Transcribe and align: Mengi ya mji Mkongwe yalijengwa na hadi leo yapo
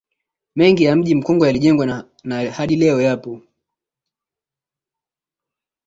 Mengi 0.55 0.83
ya 0.83 0.95
mji 0.95 1.15
Mkongwe 1.15 1.47
yalijengwa 1.47 2.05
na 2.23 2.51
hadi 2.51 2.75
leo 2.75 3.01
yapo 3.01 3.41